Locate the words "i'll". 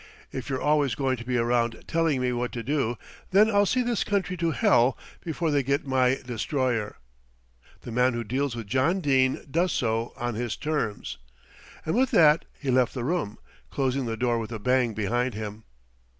3.51-3.67